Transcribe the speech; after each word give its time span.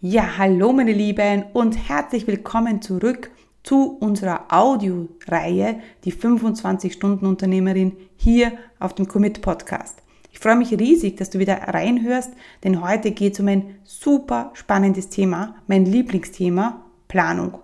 Ja, 0.00 0.38
hallo 0.38 0.72
meine 0.72 0.92
Lieben 0.92 1.46
und 1.54 1.88
herzlich 1.88 2.28
willkommen 2.28 2.80
zurück 2.80 3.32
zu 3.64 3.96
unserer 3.98 4.44
Audioreihe, 4.48 5.80
die 6.04 6.12
25-Stunden-Unternehmerin 6.12 7.96
hier 8.14 8.52
auf 8.78 8.94
dem 8.94 9.08
Commit 9.08 9.40
Podcast. 9.40 10.00
Ich 10.30 10.38
freue 10.38 10.54
mich 10.54 10.70
riesig, 10.70 11.16
dass 11.16 11.30
du 11.30 11.40
wieder 11.40 11.56
reinhörst, 11.56 12.30
denn 12.62 12.80
heute 12.80 13.10
geht 13.10 13.32
es 13.32 13.40
um 13.40 13.48
ein 13.48 13.74
super 13.82 14.52
spannendes 14.54 15.08
Thema, 15.08 15.56
mein 15.66 15.84
Lieblingsthema, 15.84 16.80
Planung. 17.08 17.58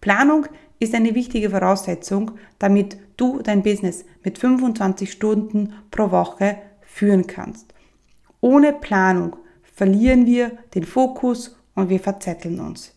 Planung 0.00 0.46
ist 0.80 0.92
eine 0.92 1.14
wichtige 1.14 1.50
Voraussetzung, 1.50 2.32
damit 2.58 2.98
du 3.16 3.42
dein 3.42 3.62
Business 3.62 4.04
mit 4.24 4.38
25 4.38 5.12
Stunden 5.12 5.72
pro 5.92 6.10
Woche 6.10 6.56
führen 6.80 7.28
kannst. 7.28 7.72
Ohne 8.40 8.72
Planung 8.72 9.36
verlieren 9.62 10.26
wir 10.26 10.50
den 10.74 10.82
Fokus 10.82 11.56
und 11.76 11.88
wir 11.88 12.00
verzetteln 12.00 12.58
uns. 12.58 12.92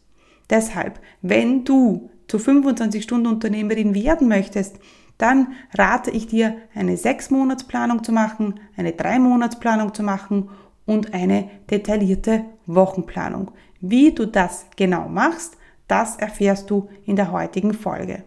Deshalb, 0.49 0.99
wenn 1.21 1.63
du 1.63 2.09
zur 2.27 2.39
25-Stunden-Unternehmerin 2.39 3.93
werden 3.93 4.27
möchtest, 4.27 4.79
dann 5.19 5.53
rate 5.77 6.09
ich 6.11 6.27
dir, 6.27 6.55
eine 6.73 6.95
6-Monats-Planung 6.95 8.03
zu 8.03 8.11
machen, 8.11 8.59
eine 8.75 8.91
3-Monats-Planung 8.91 9.93
zu 9.93 10.01
machen 10.01 10.49
und 10.85 11.13
eine 11.13 11.49
detaillierte 11.69 12.45
Wochenplanung. 12.65 13.51
Wie 13.81 14.11
du 14.13 14.25
das 14.25 14.65
genau 14.75 15.07
machst, 15.07 15.57
das 15.87 16.15
erfährst 16.15 16.69
du 16.69 16.89
in 17.05 17.15
der 17.15 17.31
heutigen 17.31 17.73
Folge. 17.73 18.23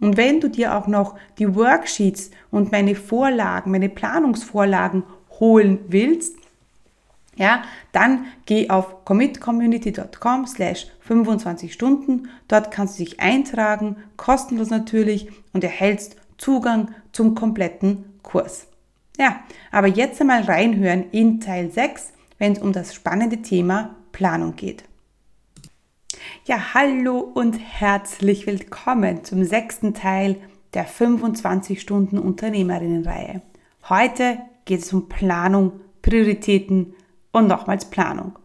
Und 0.00 0.16
wenn 0.16 0.40
du 0.40 0.48
dir 0.48 0.76
auch 0.76 0.88
noch 0.88 1.14
die 1.38 1.54
Worksheets 1.54 2.30
und 2.50 2.72
meine 2.72 2.94
Vorlagen, 2.94 3.70
meine 3.70 3.88
Planungsvorlagen 3.88 5.04
holen 5.38 5.78
willst, 5.88 6.36
ja, 7.36 7.62
dann 7.92 8.26
geh 8.46 8.68
auf 8.68 9.04
commitcommunity.com 9.04 10.46
slash 10.46 10.86
25 11.00 11.72
Stunden. 11.72 12.28
Dort 12.48 12.70
kannst 12.70 12.98
du 12.98 13.04
dich 13.04 13.20
eintragen, 13.20 13.96
kostenlos 14.16 14.70
natürlich 14.70 15.28
und 15.52 15.64
erhältst 15.64 16.16
Zugang 16.36 16.94
zum 17.12 17.34
kompletten 17.34 18.04
Kurs. 18.22 18.66
Ja, 19.18 19.40
aber 19.70 19.86
jetzt 19.86 20.20
einmal 20.20 20.42
reinhören 20.42 21.10
in 21.10 21.40
Teil 21.40 21.70
6, 21.70 22.12
wenn 22.38 22.52
es 22.52 22.58
um 22.58 22.72
das 22.72 22.94
spannende 22.94 23.42
Thema 23.42 23.96
Planung 24.12 24.56
geht. 24.56 24.84
Ja, 26.44 26.74
hallo 26.74 27.18
und 27.18 27.54
herzlich 27.54 28.46
willkommen 28.46 29.24
zum 29.24 29.44
sechsten 29.44 29.94
Teil 29.94 30.36
der 30.74 30.84
25 30.84 31.80
Stunden 31.80 32.18
Unternehmerinnenreihe. 32.18 33.42
Heute 33.88 34.38
geht 34.64 34.80
es 34.80 34.92
um 34.92 35.08
Planung, 35.08 35.80
Prioritäten, 36.02 36.94
und 37.32 37.48
nochmals 37.48 37.86
Planung. 37.86 38.38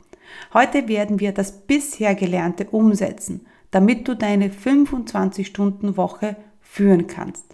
Heute 0.54 0.88
werden 0.88 1.20
wir 1.20 1.32
das 1.32 1.52
bisher 1.52 2.16
Gelernte 2.16 2.66
umsetzen, 2.70 3.46
damit 3.72 4.08
du 4.08 4.16
deine 4.16 4.50
25-Stunden-Woche 4.50 6.36
führen 6.62 7.08
kannst. 7.08 7.46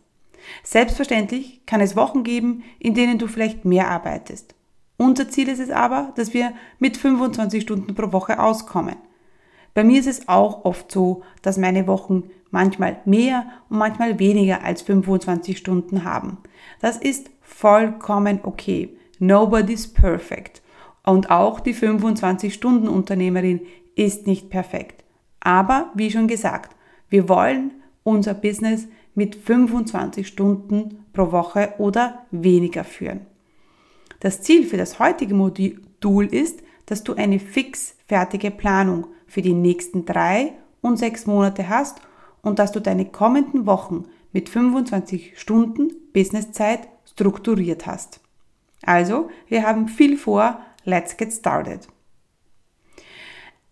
Selbstverständlich 0.64 1.66
kann 1.66 1.82
es 1.82 1.96
Wochen 1.96 2.24
geben, 2.24 2.64
in 2.80 2.94
denen 2.94 3.18
du 3.18 3.28
vielleicht 3.28 3.66
mehr 3.66 3.90
arbeitest. 3.90 4.56
Unser 4.98 5.30
Ziel 5.30 5.50
ist 5.50 5.60
es 5.60 5.70
aber, 5.70 6.14
dass 6.16 6.34
wir 6.34 6.54
mit 6.80 6.98
25 6.98 7.64
Stunden 7.64 7.96
pro 7.96 8.12
Woche 8.12 8.40
auskommen. 8.40 8.96
Bei 9.74 9.84
mir 9.84 10.00
ist 10.00 10.08
es 10.08 10.28
auch 10.28 10.66
oft 10.66 10.92
so, 10.92 11.24
dass 11.42 11.58
meine 11.58 11.88
Wochen 11.88 12.30
manchmal 12.52 13.02
mehr 13.06 13.46
und 13.70 13.80
manchmal 13.80 14.20
weniger 14.20 14.64
als 14.64 14.84
25 14.84 15.58
Stunden 15.58 16.04
haben. 16.04 16.38
Das 16.80 16.98
ist 16.98 17.32
vollkommen 17.42 18.40
okay. 18.44 18.96
Nobody's 19.20 19.92
perfect. 19.92 20.63
Und 21.06 21.30
auch 21.30 21.60
die 21.60 21.76
25-Stunden-Unternehmerin 21.76 23.62
ist 23.96 24.26
nicht 24.26 24.50
perfekt. 24.50 25.04
Aber 25.40 25.92
wie 25.94 26.10
schon 26.10 26.28
gesagt, 26.28 26.76
wir 27.10 27.28
wollen 27.30 27.74
unser 28.04 28.34
Business 28.34 28.88
mit 29.14 29.36
25 29.36 30.28
Stunden 30.28 31.06
pro 31.14 31.32
Woche 31.32 31.74
oder 31.78 32.26
weniger 32.32 32.84
führen. 32.84 33.22
Das 34.20 34.42
Ziel 34.42 34.66
für 34.66 34.78
das 34.78 35.00
heutige 35.00 35.36
Modul 35.36 36.26
ist, 36.26 36.64
dass 36.86 37.04
du 37.04 37.14
eine 37.14 37.40
fix 37.40 37.96
fertige 38.08 38.52
Planung 38.52 39.08
für 39.28 39.42
die 39.42 39.54
nächsten 39.54 40.06
drei 40.06 40.54
und 40.82 40.98
sechs 40.98 41.26
Monate 41.26 41.70
hast 41.70 42.02
und 42.42 42.60
dass 42.60 42.72
du 42.72 42.80
deine 42.80 43.06
kommenden 43.06 43.66
Wochen 43.66 44.06
mit 44.32 44.50
25 44.50 45.40
Stunden 45.40 45.92
Businesszeit 46.14 46.88
strukturiert 47.06 47.86
hast. 47.86 48.20
Also, 48.82 49.30
wir 49.48 49.66
haben 49.66 49.88
viel 49.88 50.18
vor, 50.18 50.60
Let's 50.86 51.16
get 51.18 51.32
started. 51.32 51.88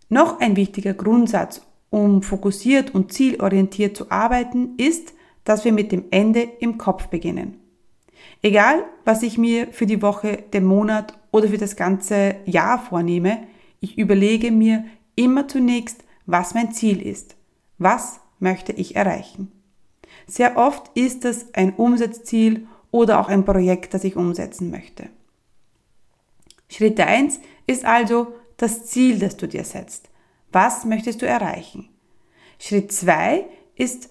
Noch 0.08 0.40
ein 0.40 0.56
wichtiger 0.56 0.94
Grundsatz, 0.94 1.62
um 1.90 2.22
fokussiert 2.22 2.94
und 2.94 3.12
zielorientiert 3.12 3.96
zu 3.96 4.10
arbeiten, 4.10 4.74
ist, 4.76 5.14
dass 5.44 5.64
wir 5.64 5.72
mit 5.72 5.92
dem 5.92 6.04
Ende 6.10 6.42
im 6.42 6.78
Kopf 6.78 7.08
beginnen. 7.08 7.58
Egal, 8.42 8.84
was 9.04 9.22
ich 9.22 9.38
mir 9.38 9.68
für 9.68 9.86
die 9.86 10.02
Woche, 10.02 10.38
den 10.52 10.64
Monat 10.64 11.18
oder 11.30 11.48
für 11.48 11.58
das 11.58 11.76
ganze 11.76 12.36
Jahr 12.44 12.78
vornehme, 12.78 13.46
ich 13.80 13.98
überlege 13.98 14.50
mir 14.50 14.84
immer 15.14 15.48
zunächst, 15.48 16.04
was 16.26 16.54
mein 16.54 16.72
Ziel 16.72 17.02
ist. 17.02 17.36
Was 17.78 18.20
möchte 18.38 18.72
ich 18.72 18.96
erreichen? 18.96 19.50
Sehr 20.26 20.56
oft 20.56 20.90
ist 20.94 21.24
es 21.24 21.54
ein 21.54 21.74
Umsatzziel 21.74 22.66
oder 22.90 23.20
auch 23.20 23.28
ein 23.28 23.44
Projekt, 23.44 23.94
das 23.94 24.04
ich 24.04 24.16
umsetzen 24.16 24.70
möchte. 24.70 25.08
Schritt 26.72 26.98
1 26.98 27.38
ist 27.66 27.84
also 27.84 28.32
das 28.56 28.86
Ziel, 28.86 29.18
das 29.18 29.36
du 29.36 29.46
dir 29.46 29.64
setzt. 29.64 30.08
Was 30.52 30.86
möchtest 30.86 31.20
du 31.20 31.26
erreichen? 31.26 31.90
Schritt 32.58 32.92
2 32.92 33.44
ist, 33.76 34.08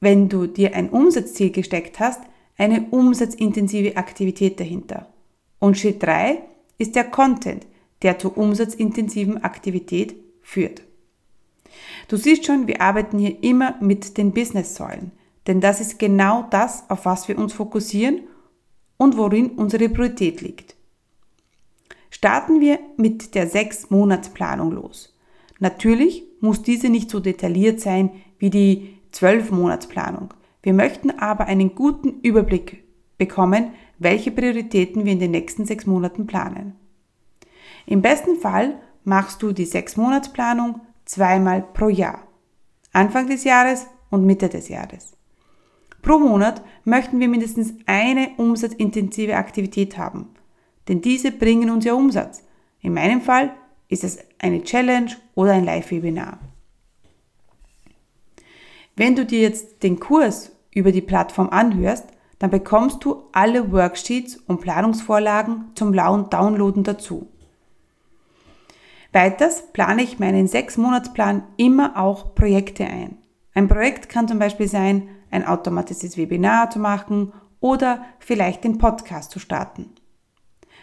wenn 0.00 0.30
du 0.30 0.46
dir 0.46 0.74
ein 0.74 0.88
Umsatzziel 0.88 1.50
gesteckt 1.50 2.00
hast, 2.00 2.22
eine 2.56 2.86
umsatzintensive 2.90 3.98
Aktivität 3.98 4.58
dahinter. 4.58 5.12
Und 5.58 5.76
Schritt 5.76 6.02
3 6.02 6.42
ist 6.78 6.96
der 6.96 7.04
Content, 7.04 7.66
der 8.00 8.18
zur 8.18 8.38
umsatzintensiven 8.38 9.44
Aktivität 9.44 10.14
führt. 10.40 10.82
Du 12.08 12.16
siehst 12.16 12.46
schon, 12.46 12.66
wir 12.68 12.80
arbeiten 12.80 13.18
hier 13.18 13.42
immer 13.42 13.76
mit 13.80 14.16
den 14.16 14.32
Business-Säulen, 14.32 15.12
denn 15.46 15.60
das 15.60 15.80
ist 15.80 15.98
genau 15.98 16.46
das, 16.50 16.88
auf 16.88 17.04
was 17.04 17.28
wir 17.28 17.36
uns 17.36 17.52
fokussieren 17.52 18.22
und 18.96 19.18
worin 19.18 19.50
unsere 19.50 19.90
Priorität 19.90 20.40
liegt. 20.40 20.71
Starten 22.24 22.60
wir 22.60 22.78
mit 22.96 23.34
der 23.34 23.50
6-Monats-Planung 23.50 24.70
los. 24.70 25.12
Natürlich 25.58 26.22
muss 26.40 26.62
diese 26.62 26.88
nicht 26.88 27.10
so 27.10 27.18
detailliert 27.18 27.80
sein 27.80 28.10
wie 28.38 28.48
die 28.48 28.96
12-Monats-Planung. 29.12 30.32
Wir 30.62 30.72
möchten 30.72 31.10
aber 31.10 31.46
einen 31.46 31.74
guten 31.74 32.20
Überblick 32.20 32.84
bekommen, 33.18 33.72
welche 33.98 34.30
Prioritäten 34.30 35.04
wir 35.04 35.10
in 35.10 35.18
den 35.18 35.32
nächsten 35.32 35.66
sechs 35.66 35.84
Monaten 35.84 36.28
planen. 36.28 36.76
Im 37.86 38.02
besten 38.02 38.36
Fall 38.36 38.76
machst 39.02 39.42
du 39.42 39.50
die 39.50 39.66
6-Monats-Planung 39.66 40.80
zweimal 41.04 41.60
pro 41.74 41.88
Jahr. 41.88 42.28
Anfang 42.92 43.26
des 43.26 43.42
Jahres 43.42 43.88
und 44.10 44.24
Mitte 44.26 44.48
des 44.48 44.68
Jahres. 44.68 45.16
Pro 46.02 46.20
Monat 46.20 46.62
möchten 46.84 47.18
wir 47.18 47.26
mindestens 47.26 47.74
eine 47.86 48.30
umsatzintensive 48.36 49.34
Aktivität 49.34 49.98
haben 49.98 50.28
denn 50.88 51.00
diese 51.00 51.32
bringen 51.32 51.70
uns 51.70 51.84
ja 51.84 51.94
Umsatz. 51.94 52.42
In 52.80 52.94
meinem 52.94 53.20
Fall 53.20 53.54
ist 53.88 54.04
es 54.04 54.18
eine 54.38 54.62
Challenge 54.62 55.10
oder 55.34 55.52
ein 55.52 55.64
Live-Webinar. 55.64 56.38
Wenn 58.96 59.16
du 59.16 59.24
dir 59.24 59.40
jetzt 59.40 59.82
den 59.82 60.00
Kurs 60.00 60.52
über 60.74 60.92
die 60.92 61.00
Plattform 61.00 61.48
anhörst, 61.50 62.06
dann 62.38 62.50
bekommst 62.50 63.04
du 63.04 63.24
alle 63.32 63.70
Worksheets 63.70 64.36
und 64.36 64.60
Planungsvorlagen 64.60 65.70
zum 65.74 65.92
Downloaden 65.92 66.82
dazu. 66.82 67.28
Weiters 69.12 69.72
plane 69.72 70.02
ich 70.02 70.18
meinen 70.18 70.48
6-Monats-Plan 70.48 71.44
immer 71.56 71.96
auch 71.96 72.34
Projekte 72.34 72.84
ein. 72.84 73.18
Ein 73.54 73.68
Projekt 73.68 74.08
kann 74.08 74.26
zum 74.26 74.38
Beispiel 74.38 74.66
sein, 74.68 75.08
ein 75.30 75.46
automatisches 75.46 76.16
Webinar 76.16 76.70
zu 76.70 76.78
machen 76.78 77.32
oder 77.60 78.04
vielleicht 78.18 78.64
den 78.64 78.78
Podcast 78.78 79.30
zu 79.30 79.38
starten. 79.38 79.90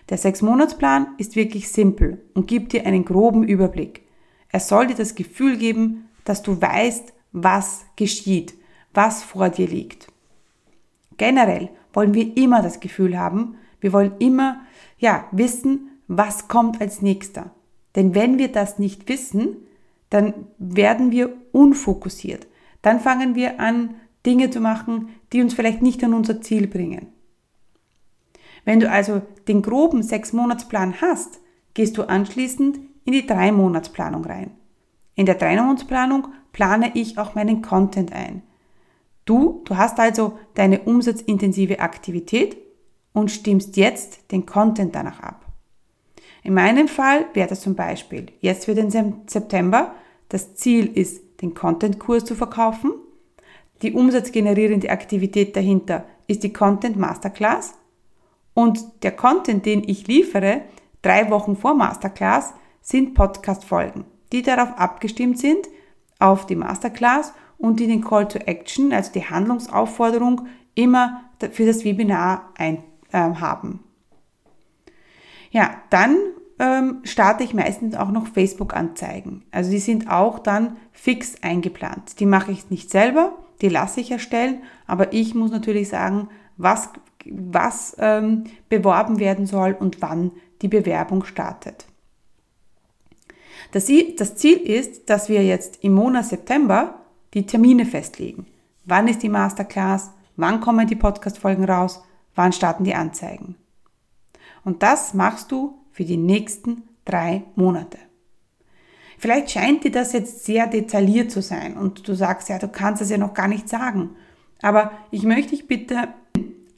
Der 0.09 0.17
Sechs-Monats-Plan 0.17 1.15
ist 1.17 1.35
wirklich 1.35 1.69
simpel 1.69 2.23
und 2.33 2.47
gibt 2.47 2.73
dir 2.73 2.85
einen 2.85 3.05
groben 3.05 3.43
Überblick. 3.43 4.03
Er 4.49 4.59
soll 4.59 4.87
dir 4.87 4.95
das 4.95 5.15
Gefühl 5.15 5.57
geben, 5.57 6.09
dass 6.25 6.41
du 6.41 6.59
weißt, 6.59 7.13
was 7.31 7.85
geschieht, 7.95 8.55
was 8.93 9.23
vor 9.23 9.49
dir 9.49 9.67
liegt. 9.67 10.07
Generell 11.17 11.69
wollen 11.93 12.13
wir 12.13 12.35
immer 12.37 12.61
das 12.61 12.79
Gefühl 12.79 13.19
haben, 13.19 13.55
wir 13.81 13.93
wollen 13.93 14.13
immer, 14.19 14.61
ja, 14.97 15.25
wissen, 15.31 15.91
was 16.07 16.47
kommt 16.47 16.81
als 16.81 17.01
nächster. 17.01 17.51
Denn 17.95 18.15
wenn 18.15 18.37
wir 18.37 18.51
das 18.51 18.79
nicht 18.79 19.07
wissen, 19.07 19.57
dann 20.09 20.33
werden 20.57 21.11
wir 21.11 21.33
unfokussiert. 21.51 22.47
Dann 22.81 22.99
fangen 22.99 23.35
wir 23.35 23.59
an, 23.59 23.95
Dinge 24.25 24.49
zu 24.49 24.59
machen, 24.59 25.09
die 25.31 25.41
uns 25.41 25.53
vielleicht 25.53 25.81
nicht 25.81 26.03
an 26.03 26.13
unser 26.13 26.41
Ziel 26.41 26.67
bringen. 26.67 27.07
Wenn 28.69 28.79
du 28.79 28.87
also 28.87 29.23
den 29.47 29.63
groben 29.63 30.03
Sechs-Monats-Plan 30.03 31.01
hast, 31.01 31.39
gehst 31.73 31.97
du 31.97 32.03
anschließend 32.03 32.79
in 33.03 33.13
die 33.13 33.25
Drei-Monats-Planung 33.25 34.23
rein. 34.23 34.51
In 35.15 35.25
der 35.25 35.33
Dreimonatsplanung 35.33 36.27
plane 36.51 36.91
ich 36.93 37.17
auch 37.17 37.33
meinen 37.33 37.63
Content 37.63 38.13
ein. 38.13 38.43
Du, 39.25 39.63
du 39.65 39.75
hast 39.75 39.99
also 39.99 40.37
deine 40.53 40.81
umsatzintensive 40.81 41.79
Aktivität 41.79 42.57
und 43.11 43.31
stimmst 43.31 43.75
jetzt 43.75 44.31
den 44.31 44.45
Content 44.45 44.93
danach 44.93 45.19
ab. 45.19 45.47
In 46.43 46.53
meinem 46.53 46.87
Fall 46.87 47.25
wäre 47.33 47.49
das 47.49 47.61
zum 47.61 47.73
Beispiel 47.73 48.27
jetzt 48.39 48.65
für 48.65 48.75
den 48.75 48.91
September 49.25 49.95
das 50.27 50.53
Ziel 50.53 50.95
ist, 50.95 51.41
den 51.41 51.55
Content-Kurs 51.55 52.23
zu 52.23 52.35
verkaufen. 52.35 52.91
Die 53.81 53.93
umsatzgenerierende 53.93 54.91
Aktivität 54.91 55.55
dahinter 55.55 56.05
ist 56.27 56.43
die 56.43 56.53
Content 56.53 56.97
Masterclass. 56.97 57.73
Und 58.53 59.03
der 59.03 59.11
Content, 59.11 59.65
den 59.65 59.87
ich 59.87 60.07
liefere, 60.07 60.61
drei 61.01 61.29
Wochen 61.29 61.55
vor 61.55 61.73
Masterclass, 61.73 62.53
sind 62.81 63.13
Podcast-Folgen, 63.13 64.05
die 64.31 64.41
darauf 64.41 64.77
abgestimmt 64.77 65.39
sind, 65.39 65.67
auf 66.19 66.45
die 66.45 66.55
Masterclass 66.55 67.33
und 67.57 67.79
die 67.79 67.87
den 67.87 68.03
Call 68.03 68.27
to 68.27 68.39
Action, 68.39 68.91
also 68.93 69.11
die 69.11 69.25
Handlungsaufforderung, 69.25 70.47
immer 70.75 71.23
für 71.51 71.65
das 71.65 71.83
Webinar 71.83 72.49
ein, 72.57 72.83
äh, 73.11 73.17
haben. 73.17 73.83
Ja, 75.51 75.81
dann 75.89 76.17
ähm, 76.59 76.99
starte 77.03 77.43
ich 77.43 77.53
meistens 77.53 77.95
auch 77.95 78.11
noch 78.11 78.27
Facebook-Anzeigen. 78.27 79.43
Also 79.51 79.71
die 79.71 79.79
sind 79.79 80.09
auch 80.09 80.39
dann 80.39 80.77
fix 80.91 81.41
eingeplant. 81.41 82.19
Die 82.19 82.25
mache 82.25 82.51
ich 82.51 82.69
nicht 82.69 82.89
selber, 82.91 83.37
die 83.61 83.69
lasse 83.69 84.01
ich 84.01 84.11
erstellen, 84.11 84.61
aber 84.85 85.13
ich 85.13 85.33
muss 85.35 85.51
natürlich 85.51 85.89
sagen, 85.89 86.29
was, 86.57 86.89
was 87.25 87.95
ähm, 87.99 88.45
beworben 88.69 89.19
werden 89.19 89.45
soll 89.45 89.73
und 89.73 90.01
wann 90.01 90.31
die 90.61 90.67
Bewerbung 90.67 91.25
startet. 91.25 91.85
Das, 93.71 93.91
das 94.17 94.35
Ziel 94.35 94.57
ist, 94.57 95.09
dass 95.09 95.29
wir 95.29 95.43
jetzt 95.43 95.83
im 95.83 95.93
Monat 95.93 96.25
September 96.25 97.05
die 97.33 97.45
Termine 97.45 97.85
festlegen. 97.85 98.47
Wann 98.85 99.07
ist 99.07 99.21
die 99.21 99.29
Masterclass? 99.29 100.11
Wann 100.35 100.61
kommen 100.61 100.87
die 100.87 100.95
Podcast-Folgen 100.95 101.65
raus? 101.65 102.01
Wann 102.35 102.53
starten 102.53 102.83
die 102.83 102.95
Anzeigen? 102.95 103.55
Und 104.63 104.81
das 104.81 105.13
machst 105.13 105.51
du 105.51 105.77
für 105.91 106.05
die 106.05 106.17
nächsten 106.17 106.83
drei 107.05 107.43
Monate. 107.55 107.99
Vielleicht 109.17 109.51
scheint 109.51 109.83
dir 109.83 109.91
das 109.91 110.13
jetzt 110.13 110.45
sehr 110.45 110.65
detailliert 110.67 111.29
zu 111.29 111.41
sein 111.41 111.77
und 111.77 112.07
du 112.07 112.13
sagst, 112.13 112.47
ja, 112.49 112.57
du 112.57 112.69
kannst 112.69 113.01
es 113.01 113.09
ja 113.09 113.17
noch 113.17 113.33
gar 113.33 113.49
nicht 113.49 113.67
sagen. 113.67 114.11
Aber 114.61 114.91
ich 115.11 115.23
möchte 115.23 115.51
dich 115.51 115.67
bitte 115.67 116.07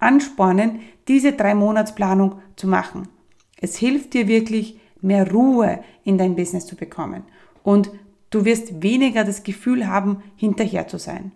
anspornen, 0.01 0.81
diese 1.07 1.33
drei 1.33 1.55
Monatsplanung 1.55 2.41
zu 2.55 2.67
machen. 2.67 3.07
Es 3.59 3.77
hilft 3.77 4.13
dir 4.13 4.27
wirklich, 4.27 4.79
mehr 5.01 5.31
Ruhe 5.31 5.83
in 6.03 6.17
dein 6.17 6.35
Business 6.35 6.67
zu 6.67 6.75
bekommen. 6.75 7.23
Und 7.63 7.91
du 8.29 8.45
wirst 8.45 8.83
weniger 8.83 9.23
das 9.23 9.43
Gefühl 9.43 9.87
haben, 9.87 10.23
hinterher 10.35 10.87
zu 10.87 10.99
sein. 10.99 11.31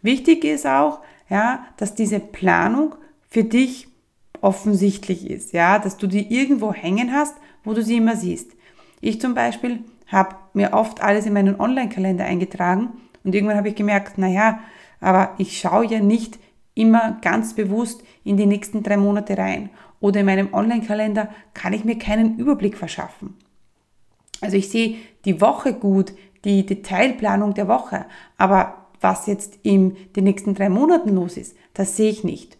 Wichtig 0.00 0.44
ist 0.44 0.66
auch, 0.66 1.00
ja, 1.28 1.66
dass 1.76 1.94
diese 1.94 2.20
Planung 2.20 2.94
für 3.28 3.44
dich 3.44 3.88
offensichtlich 4.40 5.28
ist, 5.28 5.52
ja, 5.52 5.78
dass 5.78 5.96
du 5.96 6.06
die 6.06 6.32
irgendwo 6.32 6.72
hängen 6.72 7.12
hast, 7.12 7.36
wo 7.64 7.74
du 7.74 7.82
sie 7.82 7.96
immer 7.96 8.16
siehst. 8.16 8.52
Ich 9.00 9.20
zum 9.20 9.34
Beispiel 9.34 9.84
habe 10.06 10.36
mir 10.54 10.72
oft 10.72 11.02
alles 11.02 11.26
in 11.26 11.32
meinen 11.32 11.60
Online-Kalender 11.60 12.24
eingetragen 12.24 12.90
und 13.24 13.34
irgendwann 13.34 13.56
habe 13.56 13.68
ich 13.68 13.74
gemerkt, 13.74 14.18
naja, 14.18 14.60
aber 15.00 15.34
ich 15.38 15.58
schaue 15.58 15.86
ja 15.86 16.00
nicht 16.00 16.38
immer 16.78 17.18
ganz 17.20 17.54
bewusst 17.54 18.02
in 18.24 18.36
die 18.36 18.46
nächsten 18.46 18.82
drei 18.82 18.96
Monate 18.96 19.36
rein. 19.36 19.70
Oder 20.00 20.20
in 20.20 20.26
meinem 20.26 20.54
Online-Kalender 20.54 21.28
kann 21.54 21.72
ich 21.72 21.84
mir 21.84 21.98
keinen 21.98 22.38
Überblick 22.38 22.76
verschaffen. 22.76 23.34
Also 24.40 24.56
ich 24.56 24.68
sehe 24.68 24.96
die 25.24 25.40
Woche 25.40 25.74
gut, 25.74 26.12
die 26.44 26.64
Detailplanung 26.64 27.54
der 27.54 27.66
Woche, 27.66 28.06
aber 28.36 28.86
was 29.00 29.26
jetzt 29.26 29.58
in 29.64 29.96
den 30.14 30.24
nächsten 30.24 30.54
drei 30.54 30.68
Monaten 30.68 31.14
los 31.14 31.36
ist, 31.36 31.56
das 31.74 31.96
sehe 31.96 32.10
ich 32.10 32.22
nicht. 32.22 32.56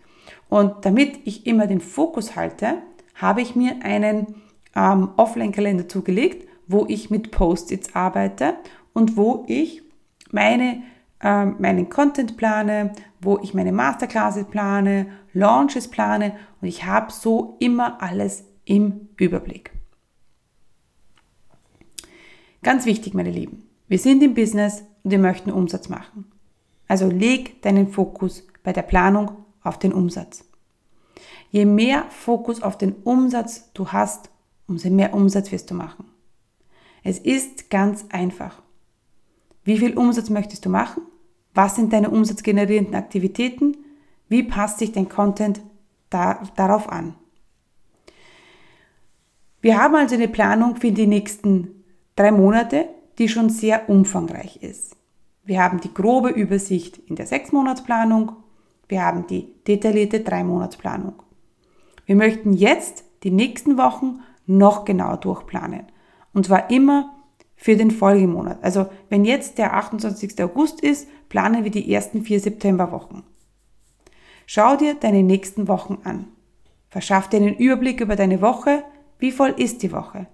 Und 0.48 0.84
damit 0.84 1.20
ich 1.24 1.46
immer 1.46 1.66
den 1.66 1.80
Fokus 1.80 2.34
halte, 2.34 2.78
habe 3.14 3.40
ich 3.40 3.54
mir 3.54 3.76
einen 3.82 4.34
ähm, 4.74 5.10
Offline-Kalender 5.16 5.88
zugelegt, 5.88 6.48
wo 6.66 6.86
ich 6.88 7.10
mit 7.10 7.30
Post-its 7.30 7.94
arbeite 7.94 8.54
und 8.92 9.16
wo 9.16 9.44
ich 9.46 9.82
meine, 10.30 10.82
äh, 11.22 11.44
meinen 11.44 11.88
Content 11.88 12.36
plane, 12.36 12.92
wo 13.20 13.38
ich 13.38 13.54
meine 13.54 13.72
Masterclasses 13.72 14.46
plane, 14.46 15.06
Launches 15.32 15.88
plane 15.88 16.36
und 16.60 16.68
ich 16.68 16.84
habe 16.84 17.12
so 17.12 17.56
immer 17.60 18.02
alles 18.02 18.44
im 18.64 19.08
Überblick. 19.16 19.72
Ganz 22.62 22.86
wichtig, 22.86 23.14
meine 23.14 23.30
Lieben. 23.30 23.64
Wir 23.86 23.98
sind 23.98 24.22
im 24.22 24.34
Business 24.34 24.84
und 25.02 25.10
wir 25.10 25.18
möchten 25.18 25.50
Umsatz 25.50 25.88
machen. 25.88 26.30
Also 26.86 27.08
leg 27.08 27.62
deinen 27.62 27.88
Fokus 27.88 28.46
bei 28.62 28.72
der 28.72 28.82
Planung 28.82 29.30
auf 29.62 29.78
den 29.78 29.92
Umsatz. 29.92 30.44
Je 31.50 31.64
mehr 31.64 32.04
Fokus 32.10 32.62
auf 32.62 32.76
den 32.76 32.92
Umsatz 33.04 33.72
du 33.72 33.88
hast, 33.92 34.30
umso 34.66 34.90
mehr 34.90 35.14
Umsatz 35.14 35.50
wirst 35.52 35.70
du 35.70 35.74
machen. 35.74 36.06
Es 37.02 37.18
ist 37.18 37.70
ganz 37.70 38.06
einfach. 38.10 38.62
Wie 39.64 39.78
viel 39.78 39.96
Umsatz 39.96 40.30
möchtest 40.30 40.66
du 40.66 40.68
machen? 40.68 41.02
Was 41.54 41.76
sind 41.76 41.92
deine 41.92 42.10
umsatzgenerierenden 42.10 42.94
Aktivitäten? 42.94 43.76
Wie 44.28 44.42
passt 44.42 44.78
sich 44.78 44.92
dein 44.92 45.08
Content 45.08 45.60
da, 46.10 46.42
darauf 46.56 46.88
an? 46.88 47.14
Wir 49.60 49.78
haben 49.78 49.96
also 49.96 50.14
eine 50.14 50.28
Planung 50.28 50.76
für 50.76 50.92
die 50.92 51.06
nächsten 51.06 51.84
drei 52.14 52.30
Monate, 52.30 52.88
die 53.18 53.28
schon 53.28 53.50
sehr 53.50 53.88
umfangreich 53.88 54.62
ist. 54.62 54.96
Wir 55.44 55.62
haben 55.62 55.80
die 55.80 55.92
grobe 55.92 56.28
Übersicht 56.28 56.98
in 56.98 57.16
der 57.16 57.26
Sechsmonatsplanung 57.26 58.36
wir 58.88 59.04
haben 59.04 59.26
die 59.26 59.52
detaillierte 59.66 60.20
Drei-Monats-Planung. 60.20 61.14
Wir 62.06 62.16
möchten 62.16 62.54
jetzt 62.54 63.04
die 63.22 63.30
nächsten 63.30 63.76
Wochen 63.76 64.20
noch 64.46 64.86
genauer 64.86 65.18
durchplanen. 65.18 65.86
Und 66.32 66.46
zwar 66.46 66.70
immer 66.70 67.14
für 67.58 67.76
den 67.76 67.90
Folgemonat. 67.90 68.62
Also 68.62 68.86
wenn 69.10 69.24
jetzt 69.24 69.58
der 69.58 69.74
28. 69.74 70.42
August 70.42 70.80
ist, 70.80 71.08
planen 71.28 71.64
wir 71.64 71.70
die 71.70 71.92
ersten 71.92 72.22
vier 72.22 72.40
Septemberwochen. 72.40 73.24
Schau 74.46 74.76
dir 74.76 74.94
deine 74.94 75.22
nächsten 75.22 75.68
Wochen 75.68 75.98
an. 76.04 76.28
Verschaff 76.88 77.28
dir 77.28 77.38
einen 77.38 77.56
Überblick 77.56 78.00
über 78.00 78.16
deine 78.16 78.40
Woche. 78.40 78.84
Wie 79.18 79.32
voll 79.32 79.54
ist 79.58 79.82
die 79.82 79.92
Woche? 79.92 80.26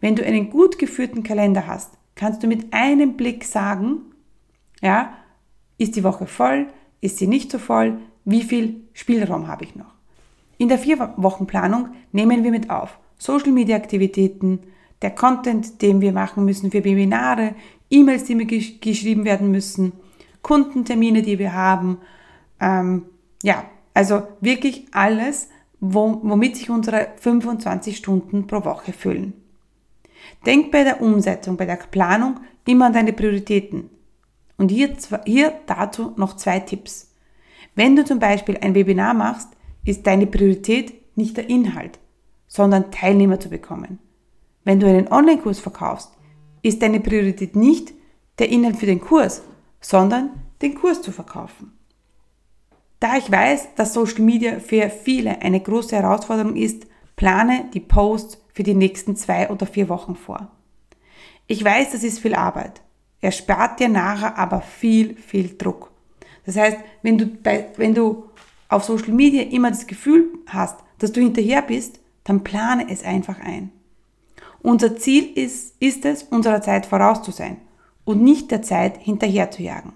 Wenn 0.00 0.14
du 0.14 0.24
einen 0.24 0.50
gut 0.50 0.78
geführten 0.78 1.22
Kalender 1.22 1.66
hast, 1.66 1.94
kannst 2.14 2.42
du 2.42 2.46
mit 2.46 2.72
einem 2.72 3.16
Blick 3.16 3.44
sagen, 3.44 4.02
ja, 4.82 5.14
ist 5.78 5.96
die 5.96 6.04
Woche 6.04 6.26
voll, 6.26 6.66
ist 7.00 7.16
sie 7.16 7.26
nicht 7.26 7.50
so 7.50 7.58
voll? 7.58 7.98
Wie 8.26 8.42
viel 8.42 8.82
Spielraum 8.92 9.48
habe 9.48 9.64
ich 9.64 9.74
noch? 9.74 9.94
In 10.58 10.68
der 10.68 10.78
Vier-Wochen-Planung 10.78 11.88
nehmen 12.12 12.44
wir 12.44 12.50
mit 12.50 12.68
auf 12.68 12.98
Social-Media-Aktivitäten, 13.16 14.60
der 15.02 15.10
Content, 15.10 15.82
den 15.82 16.00
wir 16.00 16.12
machen 16.12 16.44
müssen 16.44 16.70
für 16.70 16.84
Webinare, 16.84 17.54
E-Mails, 17.90 18.24
die 18.24 18.34
mir 18.34 18.46
gesch 18.46 18.80
geschrieben 18.80 19.24
werden 19.24 19.50
müssen, 19.50 19.92
Kundentermine, 20.42 21.22
die 21.22 21.38
wir 21.38 21.52
haben. 21.52 21.98
Ähm, 22.60 23.06
ja, 23.42 23.64
also 23.94 24.22
wirklich 24.40 24.86
alles, 24.92 25.48
wo, 25.80 26.20
womit 26.22 26.56
sich 26.56 26.70
unsere 26.70 27.08
25 27.16 27.96
Stunden 27.96 28.46
pro 28.46 28.64
Woche 28.64 28.92
füllen. 28.92 29.32
Denk 30.46 30.70
bei 30.70 30.84
der 30.84 31.00
Umsetzung, 31.00 31.56
bei 31.56 31.66
der 31.66 31.76
Planung 31.76 32.40
immer 32.66 32.86
an 32.86 32.92
deine 32.92 33.12
Prioritäten. 33.12 33.90
Und 34.56 34.70
hier, 34.70 34.94
hier 35.24 35.54
dazu 35.66 36.12
noch 36.16 36.36
zwei 36.36 36.60
Tipps. 36.60 37.12
Wenn 37.74 37.96
du 37.96 38.04
zum 38.04 38.18
Beispiel 38.18 38.58
ein 38.60 38.74
Webinar 38.74 39.14
machst, 39.14 39.48
ist 39.84 40.06
deine 40.06 40.26
Priorität 40.26 41.16
nicht 41.16 41.36
der 41.36 41.48
Inhalt, 41.48 41.98
sondern 42.46 42.90
Teilnehmer 42.90 43.40
zu 43.40 43.48
bekommen. 43.48 43.98
Wenn 44.64 44.80
du 44.80 44.86
einen 44.86 45.08
Online-Kurs 45.08 45.60
verkaufst, 45.60 46.10
ist 46.62 46.82
deine 46.82 47.00
Priorität 47.00 47.56
nicht 47.56 47.92
der 48.38 48.50
Inhalt 48.50 48.76
für 48.76 48.86
den 48.86 49.00
Kurs, 49.00 49.42
sondern 49.80 50.30
den 50.62 50.74
Kurs 50.74 51.00
zu 51.02 51.12
verkaufen. 51.12 51.72
Da 53.00 53.16
ich 53.16 53.30
weiß, 53.30 53.74
dass 53.76 53.94
Social 53.94 54.20
Media 54.20 54.60
für 54.60 54.90
viele 54.90 55.40
eine 55.40 55.60
große 55.60 55.96
Herausforderung 55.96 56.56
ist, 56.56 56.86
plane 57.16 57.70
die 57.72 57.80
Posts 57.80 58.38
für 58.52 58.62
die 58.62 58.74
nächsten 58.74 59.16
zwei 59.16 59.48
oder 59.48 59.66
vier 59.66 59.88
Wochen 59.88 60.16
vor. 60.16 60.50
Ich 61.46 61.64
weiß, 61.64 61.92
das 61.92 62.04
ist 62.04 62.20
viel 62.20 62.34
Arbeit. 62.34 62.82
Er 63.22 63.32
spart 63.32 63.80
dir 63.80 63.88
nachher 63.88 64.38
aber 64.38 64.60
viel, 64.60 65.16
viel 65.16 65.56
Druck. 65.56 65.90
Das 66.44 66.56
heißt, 66.56 66.78
wenn 67.02 67.18
du, 67.18 67.26
bei, 67.26 67.68
wenn 67.76 67.94
du 67.94 68.24
auf 68.68 68.84
Social 68.84 69.12
Media 69.12 69.42
immer 69.42 69.70
das 69.70 69.86
Gefühl 69.86 70.30
hast, 70.46 70.78
dass 70.98 71.12
du 71.12 71.20
hinterher 71.20 71.62
bist, 71.62 72.00
dann 72.24 72.44
plane 72.44 72.86
es 72.90 73.02
einfach 73.02 73.40
ein. 73.40 73.72
Unser 74.62 74.96
Ziel 74.96 75.32
ist, 75.34 75.74
ist 75.80 76.04
es, 76.04 76.22
unserer 76.24 76.60
Zeit 76.62 76.86
voraus 76.86 77.22
zu 77.22 77.30
sein 77.30 77.58
und 78.04 78.22
nicht 78.22 78.50
der 78.50 78.62
Zeit 78.62 78.98
hinterher 78.98 79.50
zu 79.50 79.62
jagen. 79.62 79.92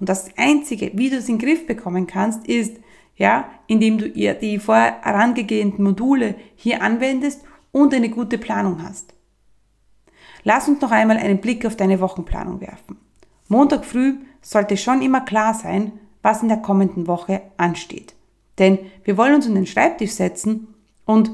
Und 0.00 0.08
das 0.08 0.30
Einzige, 0.36 0.90
wie 0.94 1.10
du 1.10 1.16
es 1.16 1.28
in 1.28 1.38
den 1.38 1.46
Griff 1.46 1.66
bekommen 1.66 2.06
kannst, 2.06 2.46
ist, 2.46 2.76
ja, 3.16 3.48
indem 3.66 3.98
du 3.98 4.10
die 4.10 4.58
vorher 4.58 5.00
herangehenden 5.02 5.84
Module 5.84 6.34
hier 6.56 6.82
anwendest 6.82 7.42
und 7.70 7.94
eine 7.94 8.10
gute 8.10 8.38
Planung 8.38 8.82
hast. 8.82 9.14
Lass 10.44 10.68
uns 10.68 10.80
noch 10.80 10.90
einmal 10.90 11.18
einen 11.18 11.40
Blick 11.40 11.64
auf 11.64 11.76
deine 11.76 12.00
Wochenplanung 12.00 12.60
werfen. 12.60 12.98
Montag 13.48 13.84
früh 13.84 14.16
sollte 14.40 14.76
schon 14.76 15.02
immer 15.02 15.20
klar 15.20 15.54
sein, 15.54 15.92
was 16.20 16.42
in 16.42 16.48
der 16.48 16.58
kommenden 16.58 17.06
Woche 17.06 17.42
ansteht. 17.56 18.14
Denn 18.58 18.78
wir 19.04 19.16
wollen 19.16 19.34
uns 19.34 19.46
in 19.46 19.54
den 19.54 19.66
Schreibtisch 19.66 20.12
setzen 20.12 20.74
und 21.04 21.30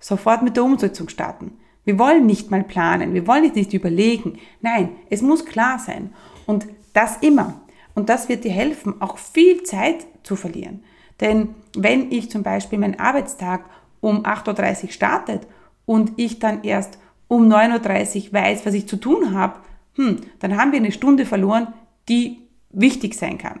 sofort 0.00 0.42
mit 0.42 0.56
der 0.56 0.64
Umsetzung 0.64 1.08
starten. 1.08 1.52
Wir 1.84 1.98
wollen 1.98 2.26
nicht 2.26 2.50
mal 2.50 2.62
planen, 2.62 3.14
wir 3.14 3.26
wollen 3.26 3.52
nicht 3.52 3.72
überlegen. 3.72 4.38
Nein, 4.60 4.90
es 5.10 5.22
muss 5.22 5.44
klar 5.44 5.78
sein. 5.78 6.12
Und 6.46 6.66
das 6.92 7.18
immer. 7.18 7.60
Und 7.94 8.08
das 8.08 8.28
wird 8.28 8.44
dir 8.44 8.52
helfen, 8.52 9.00
auch 9.00 9.18
viel 9.18 9.62
Zeit 9.64 10.06
zu 10.22 10.36
verlieren. 10.36 10.84
Denn 11.20 11.54
wenn 11.76 12.10
ich 12.10 12.30
zum 12.30 12.42
Beispiel 12.42 12.78
meinen 12.78 12.98
Arbeitstag 12.98 13.64
um 14.00 14.24
8.30 14.24 14.84
Uhr 14.84 14.90
startet 14.90 15.46
und 15.86 16.12
ich 16.16 16.38
dann 16.38 16.64
erst 16.64 16.98
um 17.28 17.48
9.30 17.48 18.26
Uhr 18.26 18.32
weiß, 18.32 18.66
was 18.66 18.74
ich 18.74 18.88
zu 18.88 18.96
tun 18.96 19.34
habe, 19.34 19.60
hm, 19.94 20.20
dann 20.38 20.56
haben 20.56 20.72
wir 20.72 20.78
eine 20.78 20.92
Stunde 20.92 21.26
verloren, 21.26 21.72
die 22.08 22.38
wichtig 22.70 23.14
sein 23.14 23.38
kann. 23.38 23.60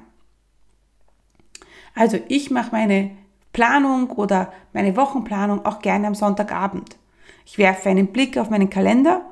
Also 1.94 2.18
ich 2.28 2.50
mache 2.50 2.72
meine 2.72 3.10
Planung 3.52 4.10
oder 4.10 4.52
meine 4.72 4.96
Wochenplanung 4.96 5.64
auch 5.66 5.80
gerne 5.80 6.06
am 6.06 6.14
Sonntagabend. 6.14 6.96
Ich 7.44 7.58
werfe 7.58 7.88
einen 7.88 8.08
Blick 8.08 8.38
auf 8.38 8.50
meinen 8.50 8.70
Kalender 8.70 9.24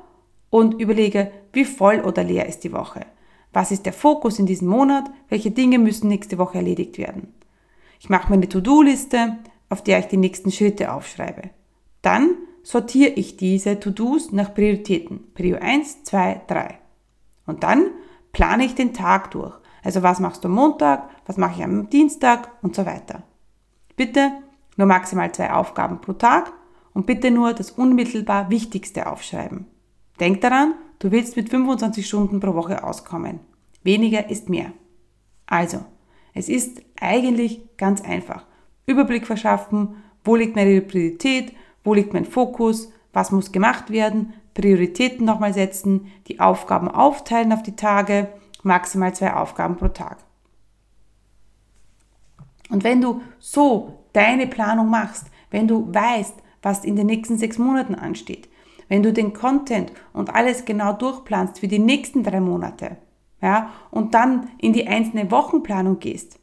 und 0.49 0.79
überlege, 0.79 1.31
wie 1.53 1.65
voll 1.65 2.01
oder 2.01 2.23
leer 2.23 2.47
ist 2.47 2.63
die 2.63 2.73
Woche. 2.73 3.05
Was 3.53 3.71
ist 3.71 3.85
der 3.85 3.93
Fokus 3.93 4.39
in 4.39 4.45
diesem 4.45 4.67
Monat? 4.67 5.09
Welche 5.29 5.51
Dinge 5.51 5.79
müssen 5.79 6.07
nächste 6.07 6.37
Woche 6.37 6.57
erledigt 6.57 6.97
werden? 6.97 7.33
Ich 7.99 8.09
mache 8.09 8.29
meine 8.29 8.47
To-Do-Liste, 8.47 9.37
auf 9.69 9.83
der 9.83 9.99
ich 9.99 10.05
die 10.05 10.17
nächsten 10.17 10.51
Schritte 10.51 10.93
aufschreibe. 10.93 11.49
Dann 12.01 12.35
sortiere 12.63 13.11
ich 13.11 13.37
diese 13.37 13.79
To-Dos 13.79 14.31
nach 14.31 14.53
Prioritäten. 14.53 15.33
Prio 15.33 15.57
1, 15.59 16.03
2, 16.03 16.41
3. 16.47 16.79
Und 17.45 17.63
dann 17.63 17.91
plane 18.31 18.65
ich 18.65 18.75
den 18.75 18.93
Tag 18.93 19.31
durch. 19.31 19.53
Also 19.83 20.03
was 20.03 20.19
machst 20.19 20.43
du 20.43 20.47
am 20.47 20.55
Montag, 20.55 21.09
was 21.25 21.37
mache 21.37 21.55
ich 21.57 21.63
am 21.63 21.89
Dienstag 21.89 22.51
und 22.61 22.75
so 22.75 22.85
weiter. 22.85 23.23
Bitte 23.95 24.31
nur 24.77 24.87
maximal 24.87 25.31
zwei 25.31 25.51
Aufgaben 25.51 26.01
pro 26.01 26.13
Tag 26.13 26.53
und 26.93 27.05
bitte 27.05 27.31
nur 27.31 27.53
das 27.53 27.71
unmittelbar 27.71 28.49
Wichtigste 28.49 29.07
aufschreiben. 29.07 29.65
Denk 30.19 30.41
daran, 30.41 30.75
du 30.99 31.11
willst 31.11 31.35
mit 31.35 31.49
25 31.49 32.05
Stunden 32.07 32.39
pro 32.39 32.53
Woche 32.53 32.83
auskommen. 32.83 33.39
Weniger 33.83 34.29
ist 34.29 34.49
mehr. 34.49 34.73
Also, 35.47 35.83
es 36.33 36.47
ist 36.47 36.81
eigentlich 36.99 37.61
ganz 37.77 38.01
einfach. 38.01 38.45
Überblick 38.85 39.25
verschaffen, 39.25 39.95
wo 40.23 40.35
liegt 40.35 40.55
meine 40.55 40.81
Priorität, 40.81 41.53
wo 41.83 41.93
liegt 41.93 42.13
mein 42.13 42.25
Fokus, 42.25 42.91
was 43.13 43.31
muss 43.31 43.51
gemacht 43.51 43.89
werden, 43.89 44.33
Prioritäten 44.53 45.25
nochmal 45.25 45.53
setzen, 45.53 46.07
die 46.27 46.39
Aufgaben 46.39 46.87
aufteilen 46.89 47.53
auf 47.53 47.63
die 47.63 47.75
Tage, 47.75 48.27
maximal 48.63 49.13
zwei 49.15 49.33
Aufgaben 49.33 49.77
pro 49.77 49.87
Tag. 49.87 50.17
Und 52.69 52.83
wenn 52.83 53.01
du 53.01 53.21
so 53.39 54.05
deine 54.13 54.47
Planung 54.47 54.89
machst, 54.89 55.27
wenn 55.49 55.67
du 55.67 55.93
weißt, 55.93 56.35
was 56.61 56.85
in 56.85 56.95
den 56.95 57.07
nächsten 57.07 57.37
sechs 57.37 57.57
Monaten 57.57 57.95
ansteht, 57.95 58.49
wenn 58.87 59.03
du 59.03 59.13
den 59.13 59.33
Content 59.33 59.91
und 60.13 60.33
alles 60.33 60.65
genau 60.65 60.93
durchplanst 60.93 61.59
für 61.59 61.67
die 61.67 61.79
nächsten 61.79 62.23
drei 62.23 62.41
Monate, 62.41 62.97
ja, 63.41 63.71
und 63.89 64.13
dann 64.13 64.49
in 64.59 64.73
die 64.73 64.87
einzelne 64.87 65.31
Wochenplanung 65.31 65.99
gehst, 65.99 66.39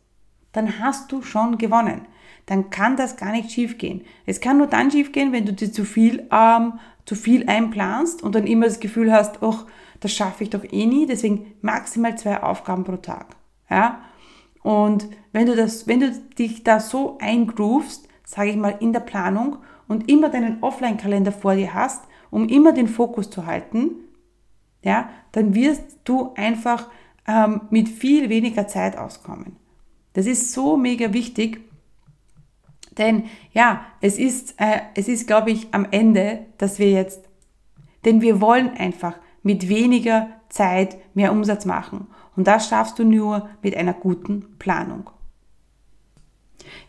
dann 0.53 0.81
hast 0.81 1.13
du 1.13 1.23
schon 1.23 1.59
gewonnen. 1.59 2.03
Dann 2.47 2.71
kann 2.71 2.97
das 2.97 3.17
gar 3.17 3.33
nicht 3.33 3.51
schiefgehen. 3.51 4.03
Es 4.25 4.41
kann 4.41 4.59
nur 4.59 4.67
dann 4.67 4.91
schiefgehen, 4.91 5.33
wenn 5.33 5.45
du 5.45 5.53
dir 5.53 5.71
zu 5.71 5.85
viel, 5.85 6.27
ähm, 6.33 6.79
zu 7.05 7.15
viel 7.15 7.49
einplanst 7.49 8.23
und 8.23 8.35
dann 8.35 8.47
immer 8.47 8.67
das 8.67 8.81
Gefühl 8.81 9.13
hast, 9.13 9.43
ach, 9.43 9.67
das 10.01 10.13
schaffe 10.13 10.45
ich 10.45 10.51
doch 10.51 10.65
eh 10.65 10.87
nie. 10.87 11.07
Deswegen 11.07 11.53
maximal 11.61 12.17
zwei 12.17 12.43
Aufgaben 12.43 12.85
pro 12.85 12.97
Tag. 12.97 13.37
Ja? 13.69 14.01
Und 14.63 15.09
wenn 15.33 15.47
du 15.47 15.55
das, 15.55 15.87
wenn 15.87 16.01
du 16.01 16.11
dich 16.39 16.65
da 16.65 16.81
so 16.81 17.19
eingroovst, 17.21 18.09
sage 18.25 18.51
ich 18.51 18.57
mal, 18.57 18.77
in 18.81 18.93
der 18.93 19.01
Planung 19.01 19.59
und 19.89 20.09
immer 20.09 20.29
deinen 20.29 20.63
Offline-Kalender 20.63 21.33
vor 21.33 21.55
dir 21.55 21.75
hast, 21.75 22.05
um 22.31 22.49
immer 22.49 22.73
den 22.73 22.89
Fokus 22.89 23.31
zu 23.31 23.47
halten, 23.47 23.93
ja, 24.83 25.09
dann 25.33 25.55
wirst 25.55 25.99
du 26.05 26.35
einfach 26.37 26.89
ähm, 27.27 27.63
mit 27.71 27.89
viel 27.89 28.29
weniger 28.29 28.69
Zeit 28.69 28.97
auskommen. 28.97 29.57
Das 30.13 30.27
ist 30.27 30.53
so 30.53 30.77
mega 30.77 31.13
wichtig, 31.13 31.61
denn 32.97 33.25
ja, 33.53 33.87
es 34.01 34.19
ist, 34.19 34.61
äh, 34.61 34.81
es 34.95 35.09
ist, 35.09 35.27
glaube 35.27 35.51
ich, 35.51 35.73
am 35.73 35.87
Ende, 35.91 36.47
dass 36.59 36.79
wir 36.79 36.91
jetzt, 36.91 37.29
denn 38.05 38.21
wir 38.21 38.41
wollen 38.41 38.71
einfach 38.71 39.19
mit 39.43 39.69
weniger 39.69 40.29
Zeit 40.49 40.97
mehr 41.15 41.33
Umsatz 41.33 41.65
machen. 41.65 42.09
Und 42.37 42.47
das 42.47 42.69
schaffst 42.69 42.99
du 42.99 43.05
nur 43.05 43.49
mit 43.63 43.77
einer 43.77 43.95
guten 43.95 44.59
Planung. 44.59 45.11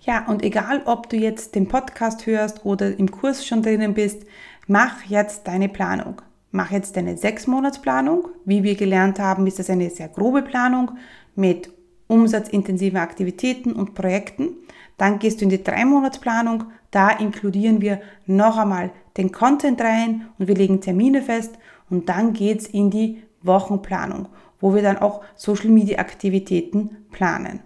Ja, 0.02 0.26
und 0.28 0.44
egal, 0.44 0.82
ob 0.86 1.10
du 1.10 1.18
jetzt 1.18 1.56
den 1.56 1.68
Podcast 1.68 2.26
hörst 2.26 2.66
oder 2.66 2.98
im 2.98 3.12
Kurs 3.12 3.46
schon 3.46 3.62
drinnen 3.62 3.94
bist, 3.94 4.24
mach 4.68 5.04
jetzt 5.06 5.48
deine 5.48 5.70
Planung. 5.70 6.22
Mach 6.52 6.72
jetzt 6.72 6.98
deine 6.98 7.16
Sechs-Monats-Planung. 7.16 8.30
Wie 8.46 8.64
wir 8.64 8.76
gelernt 8.76 9.20
haben, 9.20 9.46
ist 9.46 9.60
das 9.60 9.70
eine 9.70 9.90
sehr 9.90 10.08
grobe 10.08 10.42
Planung 10.42 10.92
mit 11.36 11.72
umsatzintensiven 12.08 12.98
Aktivitäten 12.98 13.74
und 13.74 13.94
Projekten. 13.94 14.50
Dann 14.98 15.20
gehst 15.20 15.40
du 15.40 15.46
in 15.46 15.50
die 15.50 15.64
Drei-Monats-Planung. 15.64 16.66
Da 16.92 17.12
inkludieren 17.12 17.82
wir 17.82 18.02
noch 18.26 18.58
einmal 18.58 18.92
den 19.16 19.32
Content 19.32 19.80
rein 19.80 20.28
und 20.40 20.48
wir 20.48 20.56
legen 20.56 20.82
Termine 20.82 21.22
fest. 21.22 21.58
Und 21.90 22.10
dann 22.10 22.34
geht's 22.34 22.66
in 22.68 22.90
die 22.90 23.24
Wochenplanung, 23.44 24.28
wo 24.60 24.74
wir 24.74 24.82
dann 24.82 24.98
auch 24.98 25.22
Social-Media-Aktivitäten 25.36 27.06
planen. 27.12 27.62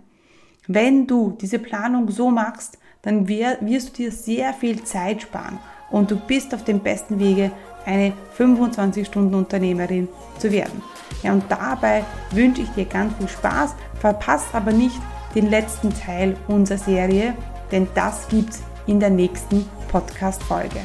Wenn 0.67 1.08
du 1.08 1.36
diese 1.41 1.60
Planung 1.60 2.10
so 2.10 2.32
machst, 2.32 2.77
dann 3.01 3.27
wirst 3.27 3.89
du 3.89 4.03
dir 4.03 4.12
sehr 4.12 4.53
viel 4.53 4.82
Zeit 4.84 5.24
sparen 5.24 5.60
und 5.91 6.10
du 6.10 6.15
bist 6.15 6.53
auf 6.55 6.63
dem 6.63 6.79
besten 6.79 7.20
Wege, 7.20 7.51
eine 7.86 8.13
25-Stunden-Unternehmerin 8.38 10.08
zu 10.39 10.50
werden. 10.53 10.82
Ja, 11.22 11.34
und 11.34 11.43
dabei 11.50 12.05
wünsche 12.32 12.62
ich 12.62 12.70
dir 12.70 12.86
ganz 12.86 13.13
viel 13.17 13.27
Spaß, 13.27 13.75
verpasst 14.00 14.48
aber 14.53 14.72
nicht 14.72 15.01
den 15.36 15.50
letzten 15.50 15.93
Teil 15.93 16.38
unserer 16.48 16.77
Serie, 16.77 17.36
denn 17.72 17.88
das 17.93 18.29
gibt's 18.29 18.62
in 18.88 19.01
der 19.01 19.10
nächsten 19.10 19.65
Podcast-Folge. 19.89 20.79